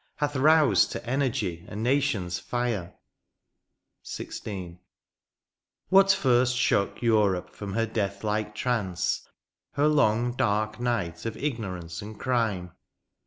[0.15, 2.95] Hath roused to energy a nation's fire.
[4.01, 4.43] THE PAST.
[4.45, 4.79] 123 XVI.
[5.89, 9.21] What first shookEurope from her death like trance^
[9.73, 12.71] Her long dark night of ignorance and crime